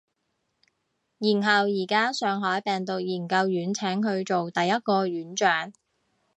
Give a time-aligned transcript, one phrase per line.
[1.19, 5.71] 然後而家上海病毒研究院請佢做第一個院長